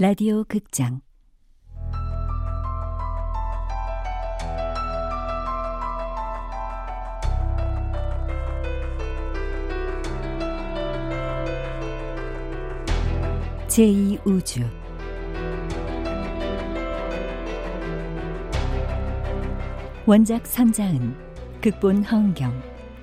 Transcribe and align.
라디오 0.00 0.44
극장. 0.44 1.00
제2우주. 13.66 14.70
원작 20.06 20.46
삼자은 20.46 21.16
극본 21.60 22.04
허은경 22.04 22.62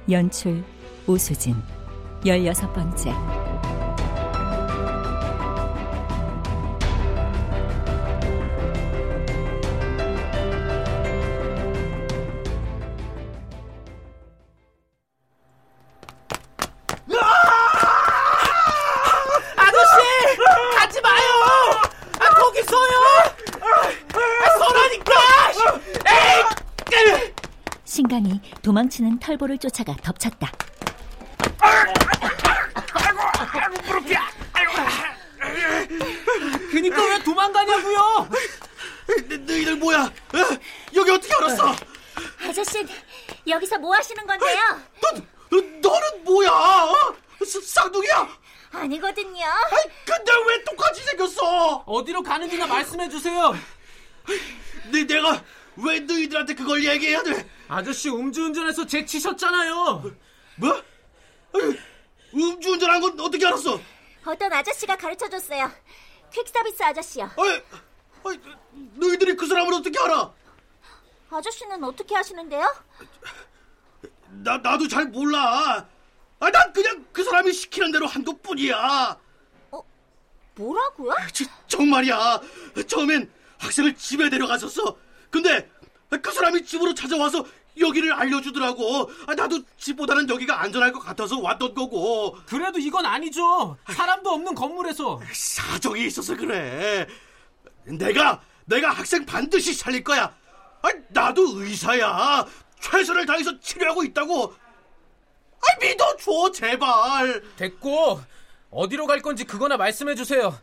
연출 0.10 0.64
오수진. 1.08 1.56
열여섯 2.26 2.74
번째 2.74 3.12
도망치는 28.86 29.20
털보를 29.20 29.58
쫓아가 29.58 29.96
덮쳤다. 30.04 30.52
그니까 36.72 37.04
왜 37.06 37.24
도망가냐고요? 37.24 38.30
너, 39.30 39.38
너희들 39.38 39.76
뭐야? 39.78 40.00
어? 40.04 40.60
여기 40.96 41.12
어떻게 41.12 41.34
알았어? 41.36 41.76
아저씨, 42.48 42.86
여기서 43.48 43.78
뭐 43.78 43.96
하시는 43.96 44.26
건데요? 44.26 44.60
너, 45.02 45.22
너, 45.50 45.62
너는 45.90 46.24
뭐야? 46.24 46.50
어? 46.52 47.16
스- 47.46 47.62
쌍둥이야? 47.62 48.28
아니거든요. 48.72 49.46
아이, 49.46 49.84
근데 50.06 50.32
왜 50.48 50.64
똑같이 50.64 51.02
생겼어? 51.04 51.84
어디로 51.86 52.24
가는지나 52.24 52.68
말씀해 52.68 53.10
주세요. 53.10 53.56
내, 54.92 55.06
내가 55.06 55.42
왜 55.78 56.00
너희들한테 56.00 56.56
그걸 56.56 56.84
얘기해야 56.84 57.22
돼? 57.24 57.48
아저씨 57.68 58.10
음주운전해서 58.10 58.86
제치셨잖아요. 58.86 60.04
뭐? 60.58 60.84
음주운전한 62.34 63.02
건 63.02 63.20
어떻게 63.20 63.46
알았어? 63.46 63.80
어떤 64.26 64.52
아저씨가 64.54 64.96
가르쳐줬어요. 64.98 65.72
퀵서비스 66.32 66.84
아저씨요. 66.84 67.32
아이, 67.38 68.40
너희들이 68.96 69.36
그 69.36 69.46
사람을 69.48 69.74
어떻게 69.74 69.98
알아? 70.00 70.32
아저씨는 71.30 71.84
어떻게 71.84 72.16
하시는데요? 72.16 72.76
나, 74.30 74.58
나도 74.58 74.88
잘 74.88 75.06
몰라. 75.06 75.86
아, 76.40 76.52
난 76.52 76.74
그냥 76.74 77.06
그 77.12 77.24
사람이 77.24 77.54
시키는 77.54 77.92
대로 77.92 78.06
한 78.08 78.24
것 78.24 78.42
뿐이야. 78.42 79.18
뭐라고요? 80.56 81.14
저, 81.34 81.44
정말이야. 81.68 82.42
처음엔 82.88 83.30
학생을 83.60 83.96
집에 83.96 84.30
데려갔었어. 84.30 84.98
근데 85.30 85.70
그 86.22 86.32
사람이 86.32 86.66
집으로 86.66 86.94
찾아와서 86.94 87.46
여기를 87.80 88.14
알려주더라고. 88.14 89.12
아, 89.28 89.36
나도 89.36 89.62
집보다는 89.78 90.30
여기가 90.30 90.62
안전할 90.62 90.92
것 90.92 91.00
같아서 91.00 91.40
왔던 91.40 91.74
거고. 91.74 92.38
그래도 92.46 92.80
이건 92.80 93.06
아니죠. 93.06 93.78
사람도 93.90 94.30
없는 94.30 94.56
건물에서. 94.56 95.20
사정이 95.34 96.06
있어서 96.08 96.36
그래. 96.36 97.08
내가, 97.84 98.42
내가 98.66 98.92
학생 98.92 99.26
반드시 99.26 99.74
살릴 99.74 100.04
거야. 100.04 100.34
아, 100.82 100.90
나도 101.10 101.62
의사야. 101.62 102.46
최선을 102.80 103.26
다해서 103.26 103.60
치료하고 103.60 104.04
있다고. 104.04 104.54
아, 105.60 105.80
믿어줘, 105.82 106.52
제발. 106.54 107.44
됐고 107.58 108.22
어디로 108.70 109.08
갈 109.08 109.22
건지 109.22 109.44
그거나 109.44 109.78
말씀해 109.78 110.16
주세요. 110.16 110.58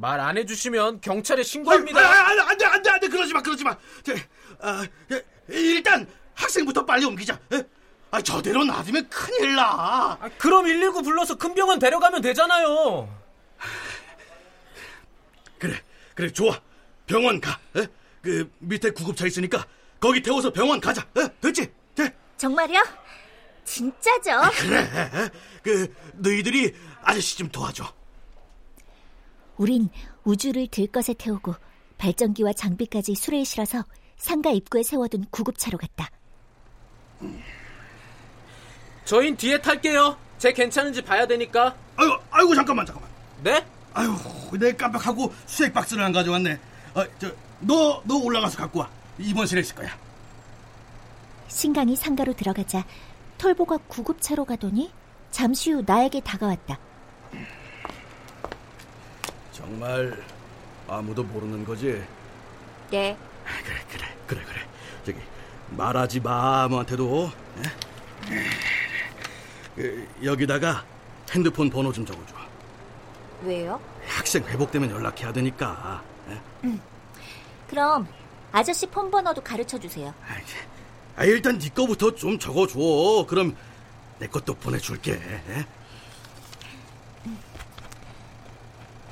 말 0.00 0.20
안 0.20 0.36
해주시면 0.38 1.00
경찰에 1.00 1.42
신고합니다. 1.42 2.00
아, 2.00 2.04
아, 2.04 2.30
아, 2.30 2.48
안 2.50 2.58
돼, 2.58 2.64
안 2.64 2.82
돼, 2.82 2.90
안 2.90 3.00
돼. 3.00 3.08
그러지 3.08 3.32
마, 3.32 3.42
그러지 3.42 3.64
마. 3.64 3.76
저, 4.04 4.14
아, 4.60 4.86
예, 5.12 5.24
일단 5.48 6.06
학생부터 6.34 6.84
빨리 6.86 7.04
옮기자. 7.04 7.38
예? 7.52 7.64
아, 8.10 8.20
저대로 8.22 8.64
놔두면 8.64 9.08
큰일 9.08 9.56
나. 9.56 10.16
아, 10.20 10.30
그럼 10.38 10.64
119 10.64 11.02
불러서 11.02 11.34
큰 11.36 11.54
병원 11.54 11.78
데려가면 11.78 12.22
되잖아요. 12.22 13.08
그래, 15.58 15.82
그래, 16.14 16.32
좋아. 16.32 16.60
병원 17.06 17.40
가. 17.40 17.58
예? 17.76 17.86
그 18.22 18.50
밑에 18.58 18.90
구급차 18.90 19.26
있으니까 19.26 19.66
거기 19.98 20.22
태워서 20.22 20.52
병원 20.52 20.80
가자. 20.80 21.06
예? 21.16 21.28
됐지? 21.40 21.72
돼? 21.94 22.14
정말요? 22.36 22.84
진짜죠? 23.64 24.30
그래. 24.58 25.30
그 25.62 25.92
너희들이 26.14 26.74
아저씨 27.02 27.36
좀 27.38 27.48
도와줘. 27.48 27.97
우린 29.58 29.88
우주를 30.24 30.68
들것에 30.68 31.14
태우고 31.14 31.54
발전기와 31.98 32.52
장비까지 32.52 33.14
수레에 33.14 33.44
실어서 33.44 33.84
상가 34.16 34.50
입구에 34.50 34.82
세워둔 34.82 35.26
구급차로 35.30 35.78
갔다. 35.78 36.08
저흰 39.04 39.36
뒤에 39.36 39.60
탈게요. 39.60 40.16
제 40.38 40.52
괜찮은지 40.52 41.02
봐야 41.02 41.26
되니까. 41.26 41.74
아이고, 41.96 42.14
아이고 42.30 42.54
잠깐만, 42.54 42.86
잠깐만. 42.86 43.10
네? 43.42 43.64
아유, 43.94 44.14
내 44.58 44.72
깜빡하고 44.72 45.32
수액 45.46 45.72
박스를 45.72 46.02
안 46.04 46.12
가져왔네. 46.12 46.58
어, 46.94 47.04
저, 47.18 47.30
너, 47.60 48.00
너 48.04 48.16
올라가서 48.16 48.56
갖고 48.58 48.80
와. 48.80 48.90
입원실에 49.18 49.60
있을 49.62 49.74
거야. 49.74 49.90
신강이 51.48 51.96
상가로 51.96 52.34
들어가자 52.34 52.84
털보가 53.38 53.78
구급차로 53.88 54.44
가더니 54.44 54.92
잠시 55.30 55.72
후 55.72 55.82
나에게 55.84 56.20
다가왔다. 56.20 56.78
정말 59.58 60.16
아무도 60.86 61.24
모르는 61.24 61.64
거지? 61.64 62.02
네. 62.90 63.16
그래, 63.64 63.76
그래, 63.90 64.06
그래, 64.26 64.44
그래. 64.44 64.60
저기 65.04 65.18
말하지 65.70 66.20
마 66.20 66.62
아무한테도. 66.62 67.30
예? 67.58 68.44
그, 69.74 70.08
여기다가 70.22 70.84
핸드폰 71.30 71.68
번호 71.68 71.92
좀 71.92 72.06
적어줘. 72.06 72.34
왜요? 73.42 73.80
학생 74.06 74.44
회복되면 74.44 74.90
연락해야 74.90 75.32
되니까. 75.32 76.02
예? 76.30 76.78
그럼 77.68 78.06
아저씨 78.52 78.86
폰 78.86 79.10
번호도 79.10 79.42
가르쳐 79.42 79.78
주세요. 79.78 80.14
아이, 80.28 80.42
아, 81.16 81.24
일단 81.24 81.58
네 81.58 81.68
거부터 81.70 82.14
좀 82.14 82.38
적어줘. 82.38 83.26
그럼 83.28 83.56
내 84.18 84.26
것도 84.28 84.54
보내줄게. 84.54 85.12
예? 85.12 85.66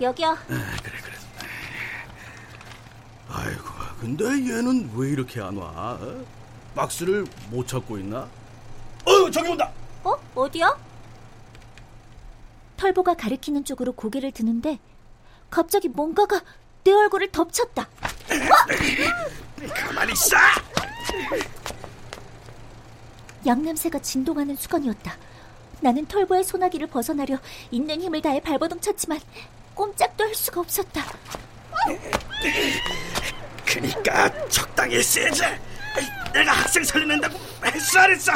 여기요. 0.01 0.31
아, 0.31 0.37
그래, 0.47 0.99
그래. 1.03 1.17
아이고, 3.29 3.63
근데 4.01 4.25
얘는 4.27 4.91
왜 4.95 5.11
이렇게 5.11 5.41
안 5.41 5.57
와? 5.57 5.93
어? 6.01 6.25
박스를 6.75 7.25
못 7.51 7.67
찾고 7.67 7.99
있나? 7.99 8.29
어, 9.05 9.31
저기 9.31 9.49
온다. 9.51 9.71
어? 10.05 10.15
어디요? 10.35 10.79
털보가 12.77 13.15
가리키는 13.15 13.65
쪽으로 13.65 13.93
고개를 13.93 14.33
드는데 14.33 14.79
갑자기 15.49 15.89
뭔가가 15.89 16.43
내 16.85 16.93
얼굴을 16.93 17.33
덮쳤다. 17.33 17.89
가만히 19.75 20.13
있어. 20.13 20.37
양냄새가 23.47 24.01
진동하는 24.01 24.57
수건이었다. 24.57 25.17
나는 25.81 26.05
털보의 26.07 26.45
소나기를 26.45 26.89
벗어나려 26.89 27.39
있는 27.71 28.03
힘을 28.03 28.21
다해 28.21 28.41
발버둥 28.41 28.81
쳤지만 28.81 29.19
꼼짝도 29.77 30.25
할 30.25 30.35
수가 30.35 30.63
없었다. 30.63 31.05
그니까 33.65 34.49
적당히 34.49 35.01
세지. 35.03 35.43
내가 36.33 36.53
학생 36.53 36.83
살리는다고 36.83 37.39
했어 37.65 38.01
안 38.01 38.11
했어? 38.11 38.33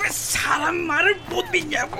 왜 0.00 0.08
사람 0.08 0.76
말을 0.76 1.16
못 1.28 1.44
믿냐고. 1.50 1.98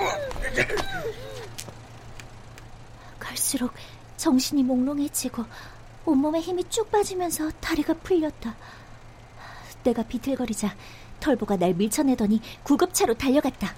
갈수록 3.19 3.71
정신이 4.17 4.63
몽롱해지고 4.63 5.45
온몸에 6.05 6.39
힘이 6.39 6.63
쭉 6.69 6.89
빠지면서 6.89 7.51
다리가 7.59 7.93
풀렸다. 7.95 8.55
내가 9.83 10.03
비틀거리자 10.03 10.73
털보가 11.19 11.57
날 11.57 11.73
밀쳐내더니 11.73 12.41
구급차로 12.63 13.13
달려갔다. 13.15 13.73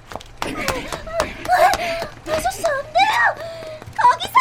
아저씨 2.26 2.66
안 2.66 2.84
돼요! 2.94 3.36
거기서 3.98 4.34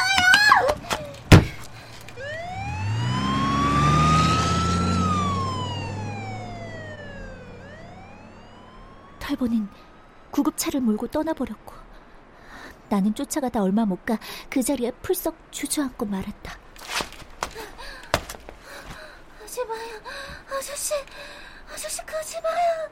탈보는 9.22 9.69
구급차를 10.32 10.80
몰고 10.80 11.06
떠나버렸고 11.08 11.74
나는 12.88 13.14
쫓아가다 13.14 13.62
얼마 13.62 13.84
못 13.86 14.04
가 14.04 14.19
그 14.50 14.62
자리에 14.62 14.90
풀썩 15.02 15.34
주저앉고 15.50 16.04
말았다. 16.06 16.58
하지 19.40 19.64
마요, 19.64 20.00
아저씨, 20.50 20.92
아저씨 21.72 22.04
그러지 22.04 22.36
마요. 22.42 22.90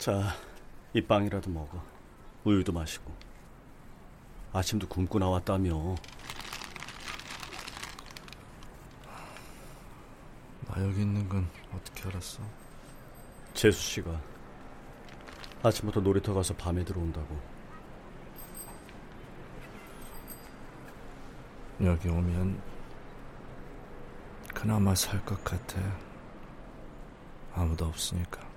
자, 0.00 0.34
이 0.94 1.00
빵이라도 1.02 1.50
먹어. 1.50 1.78
우유도 2.44 2.72
마시고. 2.72 3.12
아침도 4.50 4.88
굶고 4.88 5.18
나왔다며. 5.18 5.94
나 10.68 10.82
여기 10.82 11.02
있는 11.02 11.28
건 11.28 11.46
어떻게 11.74 12.08
알았어? 12.08 12.42
재수 13.52 13.78
씨가 13.82 14.18
아침부터 15.62 16.00
놀이터 16.00 16.32
가서 16.32 16.54
밤에 16.56 16.82
들어온다고. 16.82 17.38
여기 21.84 22.08
오면 22.08 22.58
그나마 24.54 24.94
살 24.94 25.22
것 25.26 25.44
같아. 25.44 25.78
아무도 27.52 27.84
없으니까. 27.84 28.48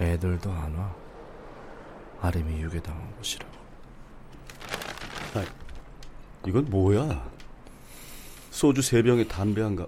애들도 0.00 0.50
안 0.50 0.74
와. 0.74 0.94
아림이 2.22 2.60
유괴당한 2.62 3.14
곳이라고. 3.16 3.52
아, 5.34 5.44
이건 6.46 6.68
뭐야? 6.70 7.30
소주 8.50 8.82
세 8.82 9.02
병에 9.02 9.26
담배 9.26 9.62
한 9.62 9.76
가. 9.76 9.86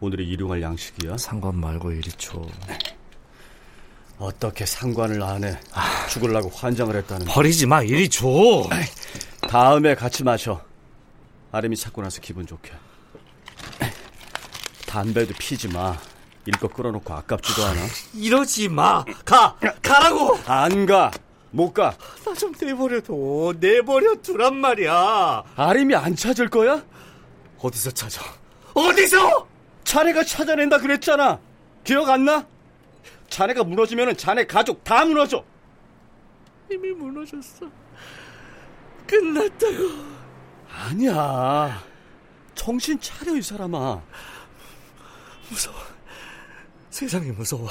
오늘의 0.00 0.26
일용할 0.26 0.60
양식이야? 0.60 1.16
상관 1.16 1.56
말고 1.56 1.92
이리 1.92 2.10
쳐. 2.12 2.44
어떻게 4.18 4.66
상관을 4.66 5.22
안 5.22 5.44
해? 5.44 5.58
죽을라고 6.10 6.50
환장을 6.50 6.94
했다는. 6.94 7.26
버리지 7.26 7.66
마, 7.66 7.82
이리 7.82 8.08
줘. 8.08 8.26
다음에 9.48 9.94
같이 9.94 10.22
마셔. 10.24 10.62
아름이 11.52 11.76
찾고 11.76 12.02
나서 12.02 12.20
기분 12.20 12.46
좋게. 12.46 12.72
담배도 14.86 15.34
피지 15.38 15.68
마. 15.68 15.96
일거 16.46 16.68
끌어놓고 16.68 17.12
아깝지도 17.14 17.64
않아. 17.64 17.80
이러지 18.14 18.68
마. 18.68 19.04
가, 19.24 19.56
가라고. 19.82 20.38
안 20.46 20.86
가. 20.86 21.10
못 21.50 21.72
가. 21.72 21.96
나 22.24 22.34
좀 22.34 22.52
내버려둬. 22.60 23.54
내버려 23.60 24.16
두란 24.16 24.56
말이야. 24.56 25.42
아름이 25.56 25.94
안 25.94 26.14
찾을 26.16 26.48
거야? 26.50 26.82
어디서 27.58 27.92
찾아? 27.92 28.22
어디서? 28.74 29.46
자네가 29.84 30.24
찾아낸다 30.24 30.78
그랬잖아. 30.78 31.38
기억 31.84 32.08
안 32.10 32.24
나? 32.24 32.46
자네가 33.30 33.64
무너지면 33.64 34.16
자네 34.16 34.46
가족 34.46 34.84
다 34.84 35.04
무너져. 35.04 35.44
이미 36.70 36.90
무너졌어. 36.90 37.66
끝났다고. 39.06 39.74
아니야. 40.70 41.82
정신 42.54 42.98
차려 43.00 43.36
이 43.36 43.42
사람아. 43.42 44.00
무서워. 45.48 45.76
세상이 46.94 47.32
무서워. 47.32 47.68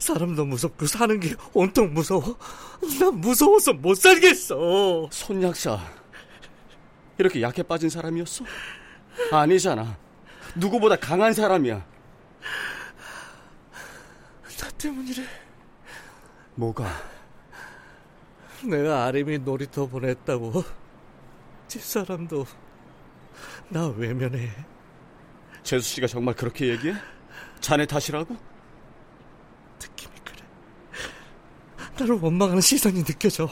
사람도 0.00 0.44
무섭고 0.44 0.88
사는 0.88 1.20
게 1.20 1.36
온통 1.54 1.94
무서워. 1.94 2.36
난 2.98 3.14
무서워서 3.20 3.72
못 3.72 3.94
살겠어. 3.94 5.08
손약사. 5.12 5.78
이렇게 7.16 7.42
약해 7.42 7.62
빠진 7.62 7.88
사람이었어? 7.88 8.44
아니잖아. 9.30 9.96
누구보다 10.56 10.96
강한 10.96 11.32
사람이야. 11.32 11.76
나 14.58 14.68
때문이래. 14.76 15.22
뭐가? 16.56 16.90
내가 18.64 19.04
아림이 19.04 19.38
놀이터 19.38 19.86
보냈다고. 19.86 20.64
집사람도 21.68 22.44
나 23.68 23.86
외면해. 23.86 24.50
재수 25.62 25.88
씨가 25.88 26.08
정말 26.08 26.34
그렇게 26.34 26.66
얘기해? 26.70 26.94
자네 27.60 27.86
탓이라고? 27.86 28.56
느낌이 29.78 30.14
그래. 30.24 30.42
나를 31.98 32.18
원망하는 32.20 32.60
시선이 32.60 33.04
느껴져. 33.04 33.48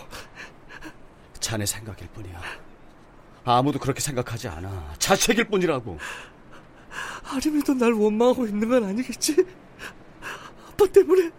자네 1.41 1.67
생각일 1.67 2.09
뿐이야. 2.09 2.41
아무도 3.45 3.79
그렇게 3.79 4.01
생각하지 4.01 4.49
않아. 4.49 4.95
자책일 4.99 5.45
뿐이라고. 5.45 5.99
아림이도 7.25 7.75
날 7.75 7.93
원망하고 7.93 8.47
있는 8.47 8.69
건 8.69 8.85
아니겠지? 8.85 9.45
아빠 10.69 10.87
때문에 10.87 11.31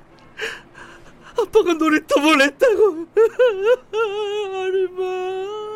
아빠가 1.37 1.73
놀이터 1.73 2.21
보냈다고. 2.21 3.07
아림아. 4.55 5.74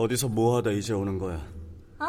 어디서 0.00 0.28
뭐하다 0.28 0.70
이제 0.72 0.92
오는 0.92 1.18
거야? 1.18 1.36
어? 1.98 2.04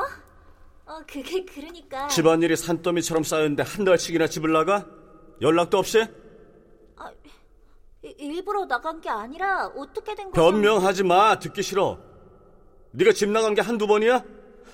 어, 0.86 1.00
그게 1.08 1.44
그러니까. 1.46 2.08
집안일이 2.08 2.56
산더미처럼 2.56 3.24
쌓였는데 3.24 3.64
한 3.64 3.86
달씩이나 3.86 4.28
집을 4.28 4.52
나가? 4.52 4.86
연락도 5.42 5.78
없이? 5.78 6.06
이- 8.04 8.16
일부러 8.18 8.66
나간 8.66 9.00
게 9.00 9.10
아니라 9.10 9.68
어떻게 9.76 10.16
된 10.16 10.32
거야? 10.32 10.44
변명하지 10.52 11.04
마. 11.04 11.38
듣기 11.38 11.62
싫어. 11.62 12.00
네가 12.92 13.12
집 13.14 13.30
나간 13.30 13.54
게 13.54 13.62
한두 13.62 13.86
번이야? 13.88 14.24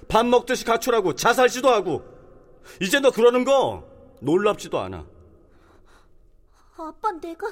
밥 0.08 0.25
먹듯이 0.25 0.63
가출하고 0.63 1.13
자살지도 1.13 1.70
하고. 1.70 2.03
이제 2.82 3.00
너 3.00 3.12
그러는 3.12 3.44
거 3.44 3.84
놀랍지도 4.22 4.80
않아. 4.80 5.06
아빠, 6.77 7.12
내가 7.20 7.48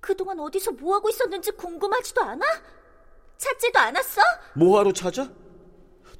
그동안 0.00 0.38
어디서 0.40 0.72
뭐 0.72 0.94
하고 0.94 1.08
있었는지 1.08 1.50
궁금하지도 1.52 2.22
않아? 2.22 2.44
찾지도 3.42 3.78
않았어? 3.78 4.22
뭐하러 4.54 4.92
찾아? 4.92 5.28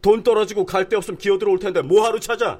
돈 0.03 0.23
떨어지고 0.25 0.67
갈 0.67 0.89
데 0.89 0.97
없으면 0.97 1.19
기어 1.19 1.39
들어올 1.39 1.59
텐데 1.61 1.81
뭐하러 1.81 2.19
찾아? 2.19 2.59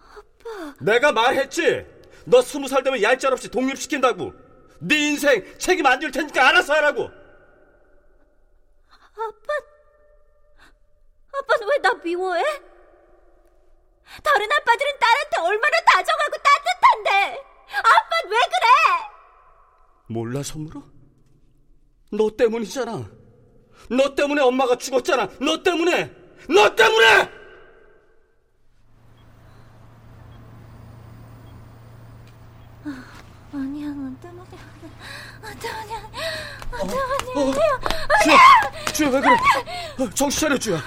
아빠. 0.00 0.74
내가 0.80 1.12
말했지. 1.12 1.86
너 2.26 2.42
스무 2.42 2.66
살 2.68 2.82
되면 2.82 3.00
얄짤 3.02 3.32
없이 3.32 3.48
독립시킨다고. 3.48 4.32
네 4.80 4.96
인생 5.10 5.58
책임 5.58 5.86
안 5.86 6.00
질 6.00 6.10
테니까 6.10 6.48
알아서 6.48 6.74
하라고. 6.74 7.04
아빠, 9.16 9.54
아빠는 11.38 11.68
왜 11.68 11.78
나 11.82 11.94
미워해? 12.02 12.42
다른 14.22 14.48
아빠들은 14.52 14.92
딸한테 14.98 15.40
얼마나 15.40 15.76
다정하고 15.86 16.32
따뜻한데 16.42 17.44
아빠는 17.78 18.30
왜 18.30 18.36
그래? 18.38 19.08
몰라 20.08 20.42
선물아? 20.42 20.80
너 22.12 22.30
때문이잖아. 22.36 23.08
너 23.88 24.14
때문에 24.14 24.42
엄마가 24.42 24.76
죽었잖아. 24.76 25.28
너 25.40 25.62
때문에. 25.62 26.10
너 26.48 26.74
때문에. 26.74 27.30
아니야, 33.52 33.88
너 33.90 34.10
때문에. 34.20 34.50
너 35.42 35.50
때문에. 35.60 36.00
너 36.70 36.78
어, 36.78 36.86
때문에. 37.34 37.58
주야, 38.24 38.92
주야 38.92 39.08
왜 39.10 39.20
그래? 39.20 39.34
어, 40.00 40.10
정신 40.10 40.40
차려 40.40 40.58
주야. 40.58 40.80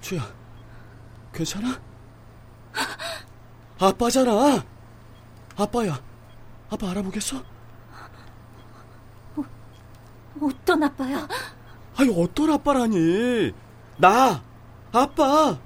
주야, 0.00 0.32
괜찮아? 1.32 1.80
아빠잖아. 3.78 4.64
아빠야. 5.56 6.02
아빠 6.70 6.90
알아보겠어? 6.90 7.42
어떤 10.40 10.82
아빠야? 10.82 11.28
아니 11.96 12.10
어떤 12.22 12.50
아빠라니? 12.52 13.52
나 13.98 14.42
아빠. 14.92 15.58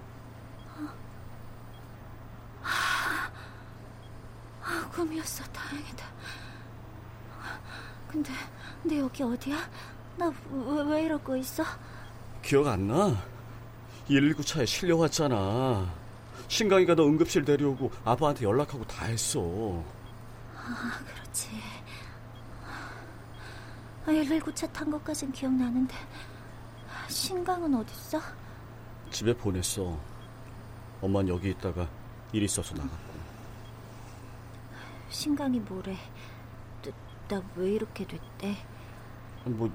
꿈이었어. 4.95 5.45
다행이다. 5.45 6.07
근데 8.09 8.31
내 8.85 9.01
여기 9.01 9.23
어디야? 9.23 9.57
나 10.17 10.33
왜, 10.51 10.83
왜 10.83 11.03
이러고 11.05 11.37
있어? 11.37 11.65
기억 12.43 12.69
안 12.69 12.87
나? 12.87 13.17
119 14.07 14.45
차에 14.45 14.65
실려왔잖아. 14.67 15.93
신강이가 16.49 16.95
너 16.95 17.05
응급실 17.05 17.45
데려오고 17.45 17.91
아빠한테 18.05 18.45
연락하고 18.45 18.85
다 18.87 19.07
했어. 19.07 19.41
아, 20.57 20.93
그렇지. 21.05 21.49
119 24.07 24.53
차 24.55 24.67
탄 24.73 24.91
것까진 24.91 25.33
기억나는데 25.33 25.95
신강은 27.09 27.75
어딨어? 27.75 28.21
집에 29.11 29.35
보냈어. 29.37 29.99
엄만 31.01 31.29
여기 31.29 31.51
있다가 31.51 31.89
일 32.33 32.43
있어서 32.43 32.75
나갔고. 32.75 33.15
신강이 35.11 35.61
뭐래? 35.61 35.97
나 37.29 37.41
왜 37.57 37.71
이렇게 37.73 38.07
됐대? 38.07 38.57
뭐 39.45 39.71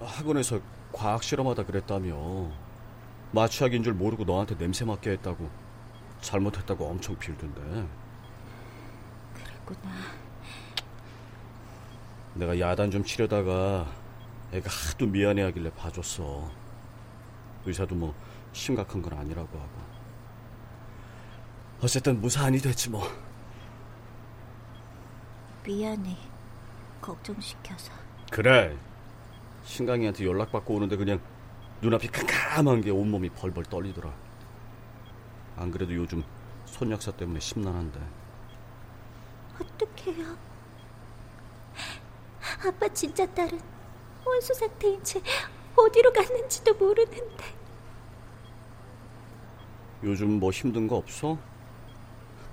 학원에서 0.00 0.60
과학 0.92 1.22
실험하다 1.22 1.64
그랬다며. 1.64 2.50
마취약인 3.32 3.82
줄 3.82 3.94
모르고 3.94 4.24
너한테 4.24 4.56
냄새 4.56 4.84
맡게 4.84 5.10
했다고. 5.12 5.50
잘못했다고 6.20 6.86
엄청 6.88 7.18
빌던데. 7.18 7.88
그랬구나. 9.34 9.90
내가 12.34 12.58
야단 12.58 12.90
좀 12.90 13.04
치려다가 13.04 13.86
애가 14.52 14.68
하도 14.68 15.06
미안해하길래 15.06 15.70
봐줬어. 15.74 16.50
의사도 17.64 17.94
뭐 17.94 18.14
심각한 18.52 19.00
건 19.00 19.18
아니라고 19.18 19.58
하고. 19.58 19.94
어쨌든 21.80 22.20
무사한이 22.20 22.58
됐지 22.58 22.90
뭐. 22.90 23.02
미안해. 25.64 26.16
걱정시켜서. 27.00 27.92
그래. 28.30 28.76
신강이한테 29.64 30.26
연락받고 30.26 30.74
오는데 30.74 30.96
그냥 30.96 31.20
눈앞이 31.80 32.08
캄캄한 32.08 32.80
게 32.82 32.90
온몸이 32.90 33.30
벌벌 33.30 33.64
떨리더라. 33.64 34.12
안 35.56 35.70
그래도 35.70 35.94
요즘 35.94 36.22
손 36.66 36.90
약사 36.90 37.12
때문에 37.12 37.40
심란한데. 37.40 38.00
어떡해요. 39.60 40.53
아빠 42.66 42.88
진짜 42.88 43.26
딸은 43.26 43.60
혼수 44.24 44.54
상태인 44.54 45.02
채 45.04 45.20
어디로 45.76 46.12
갔는지도 46.12 46.74
모르는데. 46.74 47.44
요즘 50.02 50.38
뭐 50.38 50.50
힘든 50.50 50.86
거 50.86 50.96
없어? 50.96 51.38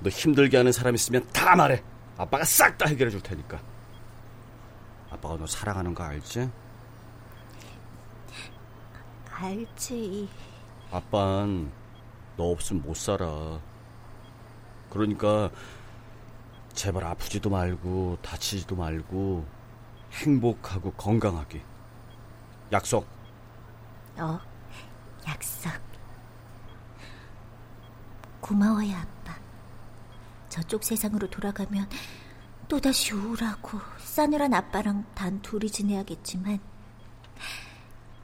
너 0.01 0.09
힘들게 0.09 0.57
하는 0.57 0.71
사람 0.71 0.95
있으면 0.95 1.27
다 1.31 1.55
말해. 1.55 1.83
아빠가 2.17 2.43
싹 2.43 2.77
다 2.77 2.87
해결해 2.87 3.11
줄 3.11 3.21
테니까. 3.21 3.61
아빠가 5.09 5.37
너 5.37 5.45
사랑하는 5.45 5.93
거 5.93 6.03
알지? 6.03 6.49
알지. 9.31 10.29
아빤 10.91 11.71
너 12.37 12.51
없으면 12.51 12.81
못 12.83 12.95
살아. 12.95 13.59
그러니까 14.89 15.49
제발 16.73 17.03
아프지도 17.05 17.49
말고 17.49 18.17
다치지도 18.21 18.75
말고 18.75 19.45
행복하고 20.11 20.91
건강하게. 20.93 21.63
약속. 22.71 23.07
어, 24.17 24.39
약속. 25.27 25.71
고마워요, 28.39 28.95
아빠. 28.95 29.35
저쪽 30.49 30.83
세상으로 30.83 31.29
돌아가면 31.29 31.87
또다시 32.67 33.13
우울하고 33.13 33.79
싸늘한 33.99 34.53
아빠랑 34.53 35.05
단 35.13 35.41
둘이 35.41 35.69
지내야겠지만 35.69 36.59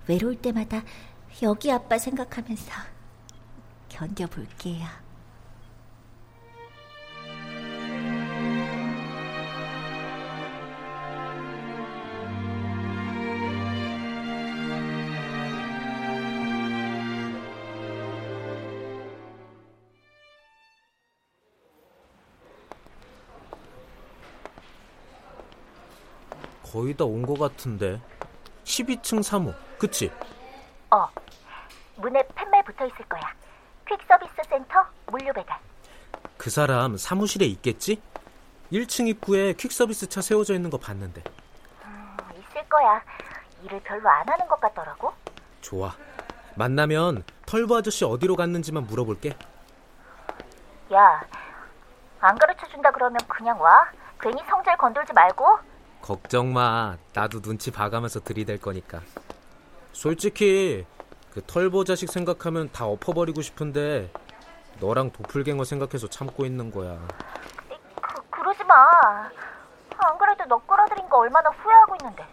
외로울 0.08 0.36
때마다 0.42 0.84
여기 1.44 1.72
아빠 1.72 1.98
생각하면서 1.98 2.72
견뎌볼게요. 3.90 5.07
거의 26.72 26.94
다 26.96 27.06
온 27.06 27.26
것 27.26 27.38
같은데. 27.40 28.02
12층 28.64 29.20
3호, 29.20 29.56
그치? 29.80 30.12
어, 30.92 31.08
문에 31.96 32.22
팻말 32.36 32.64
붙어 32.64 32.86
있을 32.86 32.98
거야. 33.06 33.22
퀵 33.88 33.98
서비스 34.08 34.34
센터 34.50 34.86
물류 35.08 35.32
배달. 35.34 35.58
그 36.38 36.50
사람 36.50 36.98
사무실에 36.98 37.46
있겠지? 37.46 38.02
1층 38.72 39.08
입구에 39.08 39.54
퀵 39.54 39.72
서비스 39.72 40.08
차 40.10 40.22
세워져 40.22 40.54
있는 40.54 40.70
거 40.70 40.78
봤는데. 40.78 41.24
음, 41.86 42.18
있을 42.38 42.68
거야. 42.68 43.02
일을 43.64 43.80
별로 43.84 44.10
안 44.10 44.28
하는 44.28 44.46
것 44.48 44.60
같더라고. 44.60 45.14
좋아. 45.62 45.94
만나면 46.56 47.24
털보 47.46 47.78
아저씨 47.78 48.04
어디로 48.04 48.36
갔는지만 48.36 48.84
물어볼게. 48.88 49.36
야, 50.94 51.22
안 52.20 52.38
가르쳐 52.38 52.68
준다 52.68 52.92
그러면 52.92 53.18
그냥 53.28 53.60
와. 53.62 53.90
괜히 54.20 54.42
성질 54.50 54.76
건들지 54.78 55.14
말고. 55.14 55.60
걱정 56.12 56.54
마. 56.54 56.96
나도 57.14 57.42
눈치 57.42 57.70
봐가면서 57.70 58.22
들이댈 58.22 58.62
거니까. 58.62 59.02
솔직히 59.92 60.86
그 61.34 61.42
털보 61.46 61.84
자식 61.84 62.10
생각하면 62.10 62.72
다 62.72 62.86
엎어버리고 62.86 63.42
싶은데 63.42 64.10
너랑 64.80 65.12
도플갱어 65.12 65.66
생각해서 65.66 66.08
참고 66.08 66.46
있는 66.46 66.72
거야. 66.72 66.98
그, 68.02 68.22
그러지 68.30 68.64
마. 68.64 68.74
안 69.98 70.18
그래도 70.18 70.46
너 70.48 70.58
끌어들인 70.66 71.10
거 71.10 71.18
얼마나 71.18 71.50
후회하고 71.50 71.96
있는데. 72.02 72.26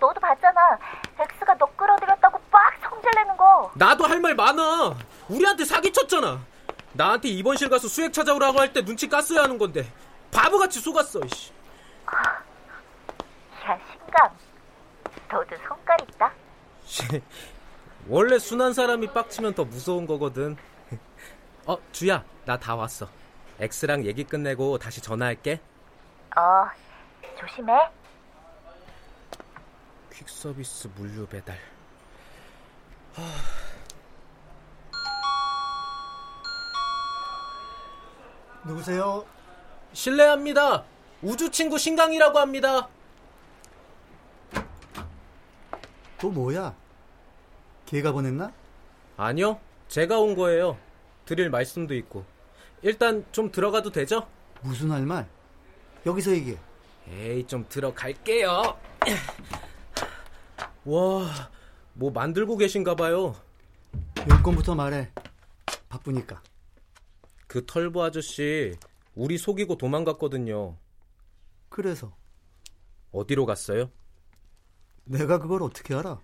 너도 0.00 0.18
봤잖아. 0.18 0.78
엑스가 1.20 1.58
너 1.58 1.66
끌어들였다고 1.76 2.38
빡 2.50 2.72
성질내는 2.88 3.36
거. 3.36 3.70
나도 3.74 4.04
할 4.06 4.18
말 4.20 4.34
많아. 4.34 4.96
우리한테 5.28 5.66
사기쳤잖아. 5.66 6.40
나한테 6.94 7.28
입원실 7.28 7.68
가서 7.68 7.86
수액 7.86 8.14
찾아오라고 8.14 8.58
할 8.60 8.72
때 8.72 8.82
눈치 8.82 9.10
깠어야 9.10 9.42
하는 9.42 9.58
건데 9.58 9.92
바보같이 10.32 10.80
속았어. 10.80 11.20
이씨. 11.26 11.52
야, 14.14 14.30
신감. 14.30 14.30
너도 15.30 15.56
손깔 15.66 15.96
있다. 16.08 16.32
원래 18.08 18.38
순한 18.38 18.72
사람이 18.72 19.08
빡치면 19.08 19.54
더 19.54 19.64
무서운 19.64 20.06
거거든. 20.06 20.56
어, 21.66 21.76
주야, 21.92 22.24
나 22.44 22.58
다 22.58 22.74
왔어. 22.76 23.08
엑스랑 23.58 24.04
얘기 24.04 24.24
끝내고 24.24 24.78
다시 24.78 25.00
전화할게. 25.00 25.60
어, 26.36 26.68
조심해. 27.38 27.72
퀵 30.12 30.28
서비스 30.28 30.88
물류 30.96 31.26
배달. 31.26 31.58
누구세요? 38.64 39.24
실례합니다. 39.92 40.84
우주 41.22 41.50
친구 41.50 41.78
신강이라고 41.78 42.38
합니다. 42.38 42.88
또 46.20 46.30
뭐야? 46.30 46.74
걔가 47.86 48.12
보냈나? 48.12 48.52
아니요, 49.16 49.60
제가 49.88 50.18
온 50.18 50.34
거예요. 50.34 50.78
드릴 51.24 51.50
말씀도 51.50 51.94
있고. 51.94 52.24
일단 52.82 53.24
좀 53.32 53.50
들어가도 53.50 53.90
되죠? 53.90 54.26
무슨 54.62 54.90
할 54.90 55.06
말? 55.06 55.28
여기서 56.06 56.32
얘기해. 56.32 56.58
에이, 57.08 57.46
좀 57.46 57.64
들어갈게요. 57.68 58.78
와, 60.84 61.50
뭐 61.94 62.10
만들고 62.10 62.56
계신가 62.56 62.94
봐요. 62.94 63.34
용건부터 64.30 64.74
말해. 64.74 65.10
바쁘니까. 65.88 66.42
그 67.46 67.64
털보 67.64 68.02
아저씨 68.02 68.74
우리 69.14 69.38
속이고 69.38 69.76
도망갔거든요. 69.76 70.76
그래서 71.68 72.14
어디로 73.12 73.46
갔어요? 73.46 73.90
내가 75.04 75.38
그걸 75.38 75.62
어떻게 75.62 75.94
알아? 75.94 76.20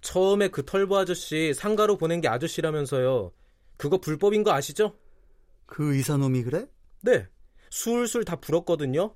처음에 0.00 0.48
그 0.48 0.64
털보 0.64 0.96
아저씨 0.96 1.52
상가로 1.54 1.96
보낸 1.96 2.20
게 2.20 2.28
아저씨라면서요. 2.28 3.32
그거 3.76 3.98
불법인 3.98 4.42
거 4.42 4.52
아시죠? 4.52 4.96
그 5.66 5.94
의사놈이 5.94 6.44
그래? 6.44 6.66
네. 7.02 7.26
술술 7.70 8.24
다 8.24 8.36
불었거든요. 8.36 9.14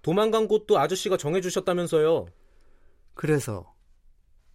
도망간 0.00 0.48
곳도 0.48 0.78
아저씨가 0.78 1.16
정해주셨다면서요. 1.16 2.26
그래서 3.14 3.74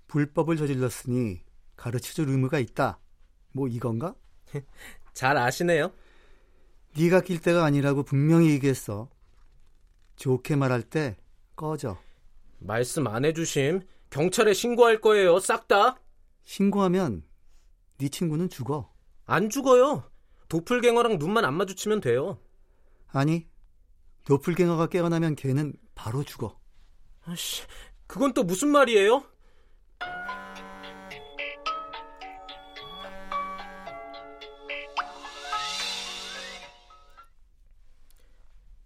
불법을 0.08 0.58
저질렀으니 0.58 1.42
가르쳐줄 1.76 2.30
의무가 2.30 2.60
있다. 2.60 3.00
뭐 3.54 3.68
이건가? 3.68 4.16
잘 5.14 5.38
아시네요. 5.38 5.92
네가 6.98 7.22
낄 7.22 7.40
때가 7.40 7.64
아니라고 7.64 8.04
분명히 8.04 8.50
얘기했어. 8.52 9.10
좋게 10.16 10.56
말할 10.56 10.82
때 10.82 11.16
꺼져. 11.56 11.98
말씀 12.60 13.08
안 13.08 13.26
해주심. 13.26 13.82
경찰에 14.10 14.54
신고할 14.54 15.02
거예요. 15.02 15.40
싹 15.40 15.68
다. 15.68 16.00
신고하면 16.44 17.24
네 17.98 18.10
친구는 18.10 18.50
죽어. 18.50 18.92
안 19.26 19.50
죽어요. 19.50 20.10
도플갱어랑 20.48 21.18
눈만 21.18 21.44
안 21.44 21.56
마주치면 21.56 22.02
돼요. 22.02 22.40
아니, 23.08 23.48
도플갱어가 24.26 24.88
깨어나면 24.88 25.36
걔는 25.36 25.74
바로 25.96 26.24
죽어. 26.24 26.58
아씨, 27.26 27.64
그건 28.06 28.34
또 28.34 28.44
무슨 28.44 28.70
말이에요? 28.70 29.24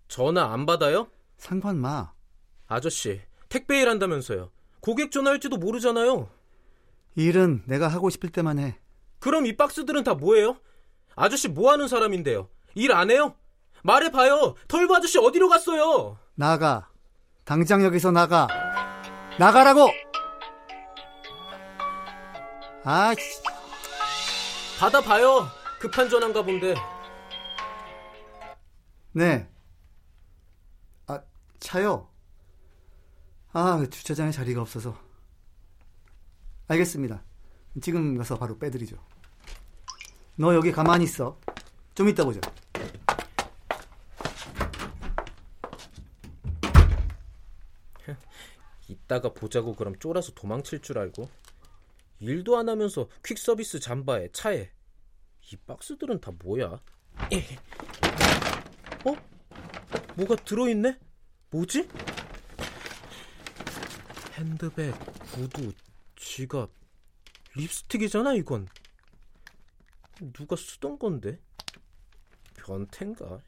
전화 0.08 0.52
안 0.52 0.66
받아요? 0.66 1.08
상관 1.38 1.78
마. 1.78 2.12
아저씨, 2.68 3.22
택배 3.52 3.82
일 3.82 3.90
한다면서요. 3.90 4.50
고객 4.80 5.12
전화할지도 5.12 5.58
모르잖아요. 5.58 6.30
일은 7.16 7.62
내가 7.66 7.90
하고 7.90 8.10
싶을 8.10 8.30
때만 8.32 8.58
해. 8.60 8.80
그럼 9.20 9.46
이 9.46 9.58
박스들은 9.58 10.06
다 10.06 10.14
뭐예요? 10.14 10.58
아저씨 11.16 11.50
뭐 11.50 11.70
하는 11.72 11.90
사람인데요? 11.90 12.48
일 12.76 12.94
안 12.94 13.12
해요? 13.12 13.36
말해봐요. 13.84 14.56
털보 14.70 14.96
아저씨 14.96 15.20
어디로 15.20 15.50
갔어요? 15.50 16.18
나가. 16.36 16.88
당장 17.44 17.84
여기서 17.84 18.12
나가. 18.12 18.48
나가라고! 19.38 19.90
아, 22.86 23.14
씨. 23.16 23.42
받아봐요. 24.80 25.48
급한 25.80 26.10
전화인가 26.10 26.42
본데. 26.42 26.74
네. 29.12 29.48
아, 31.08 31.22
차요. 31.60 32.08
아, 33.54 33.86
주차장에 33.90 34.32
자리가 34.32 34.62
없어서. 34.62 34.98
알겠습니다. 36.68 37.22
지금 37.82 38.18
가서 38.18 38.38
바로 38.38 38.58
빼드리죠. 38.58 38.98
너 40.38 40.56
여기 40.56 40.72
가만히 40.72 41.04
있어. 41.04 41.38
좀 41.94 42.08
이따 42.08 42.24
보자. 42.24 42.40
이따가 48.88 49.34
보자고 49.34 49.76
그럼 49.76 50.00
쫄아서 50.00 50.32
도망칠 50.34 50.80
줄 50.82 50.98
알고. 50.98 51.30
일도 52.22 52.58
안 52.58 52.70
하면서 52.70 53.10
퀵 53.26 53.38
서비스 53.38 53.82
잠바에 53.82 54.30
차에. 54.32 54.72
이 55.52 55.58
박스들은 55.68 56.22
다 56.22 56.32
뭐야? 56.42 56.68
어? 59.06 59.16
뭐가 60.16 60.38
들어있네? 60.38 60.98
뭐지? 61.50 61.90
핸드백, 64.42 64.96
구두, 65.34 65.72
지갑, 66.16 66.72
립스틱이잖아 67.56 68.34
이건. 68.34 68.68
누가 70.34 70.56
쓰던 70.56 70.98
건데? 70.98 71.40
변태인가? 72.56 73.40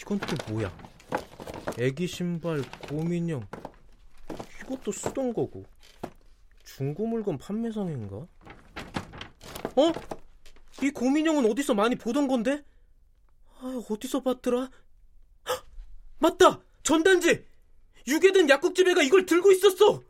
이건 0.00 0.18
또 0.20 0.52
뭐야? 0.52 0.72
애기 1.80 2.06
신발, 2.06 2.62
곰인형 2.88 3.44
이것도 4.60 4.92
쓰던 4.92 5.34
거고 5.34 5.64
중고 6.62 7.06
물건 7.08 7.38
판매상인가? 7.38 8.16
어? 8.16 9.92
이 10.82 10.90
곰인형은 10.90 11.50
어디서 11.50 11.74
많이 11.74 11.96
보던 11.96 12.28
건데? 12.28 12.64
아, 13.58 13.82
어디서 13.90 14.22
봤더라? 14.22 14.70
헉! 15.48 15.66
맞다! 16.18 16.60
전단지! 16.84 17.50
유괴된 18.06 18.48
약국집 18.48 18.88
애가 18.88 19.02
이걸 19.02 19.26
들고 19.26 19.52
있었어! 19.52 20.02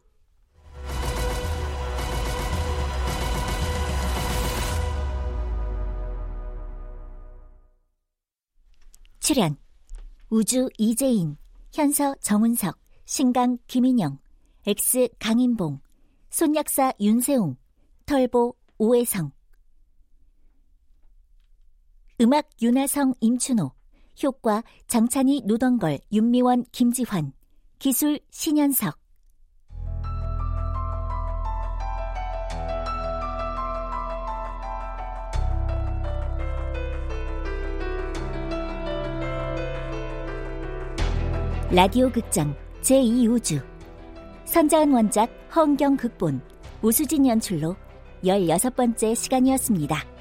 출연 9.20 9.56
우주 10.30 10.68
이재인, 10.78 11.36
현서 11.72 12.14
정은석, 12.20 12.78
신강 13.04 13.58
김인영, 13.66 14.18
엑스 14.66 15.08
강인봉, 15.18 15.80
손약사 16.30 16.92
윤세웅, 17.00 17.56
털보 18.06 18.54
오해성. 18.78 19.30
음악 22.20 22.48
윤하성 22.60 23.14
임춘호. 23.20 23.72
효과 24.22 24.62
장찬희 24.86 25.42
노던걸 25.46 25.98
윤미원 26.12 26.64
김지환 26.72 27.32
기술 27.82 28.20
신현석 28.30 28.96
라디오 41.72 42.08
극장 42.12 42.54
제2우주 42.82 43.60
선자은 44.44 44.92
원작 44.92 45.28
허은경 45.56 45.96
극본 45.96 46.40
오수진 46.82 47.26
연출로 47.26 47.74
16번째 48.22 49.16
시간이었습니다. 49.16 50.11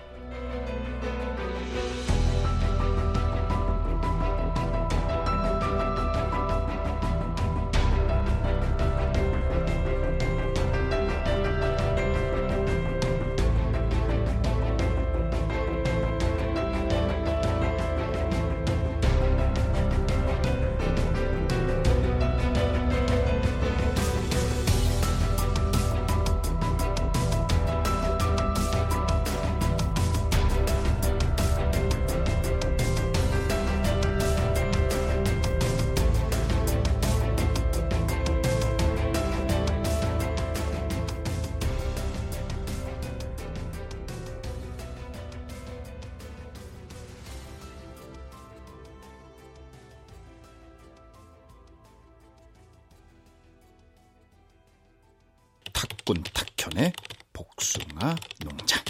탁군 56.01 56.23
탁현의 56.23 56.93
복숭아 57.33 58.15
농장. 58.43 58.83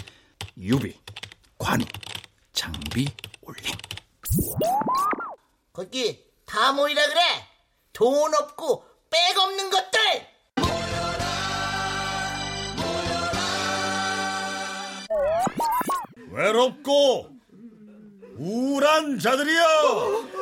유비 0.58 0.98
관우 1.58 1.84
장비 2.52 3.06
올림. 3.42 3.64
거기 5.72 6.24
다 6.46 6.72
모이라 6.72 7.06
그래. 7.06 7.20
돈 7.92 8.34
없고 8.34 8.84
백 9.10 9.36
없는 9.36 9.70
것들. 9.70 10.26
외롭고 16.30 17.28
우울한 18.38 19.18
자들이여 19.18 20.32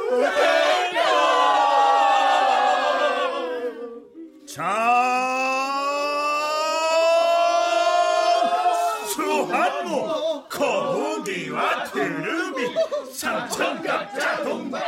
수한무 9.15 10.45
거북이와 10.49 11.85
트름이 11.85 12.75
삼천갑자 13.13 14.45
동반 14.45 14.83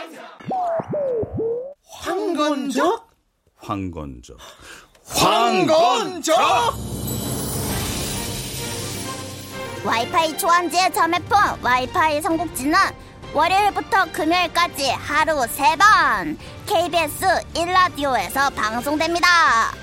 황건적? 1.84 3.08
황건적. 3.56 4.36
황건적? 5.06 6.36
와이파이 9.84 10.38
초안지의 10.38 10.92
자매폰 10.92 11.38
와이파이 11.62 12.22
삼국지는 12.22 12.78
월요일부터 13.34 14.12
금요일까지 14.12 14.90
하루 14.90 15.34
3번 15.42 16.36
KBS 16.66 17.24
1라디오에서 17.54 18.54
방송됩니다. 18.54 19.81